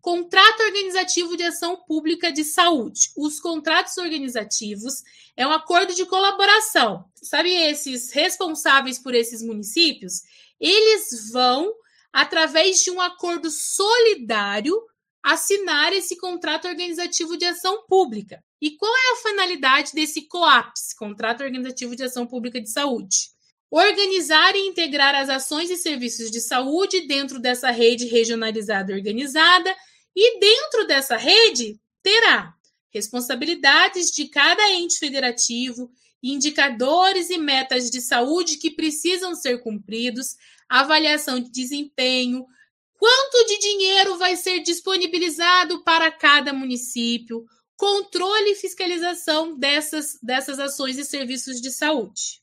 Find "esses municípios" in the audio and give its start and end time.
9.14-10.22